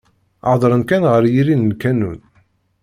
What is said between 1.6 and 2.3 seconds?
lkanun.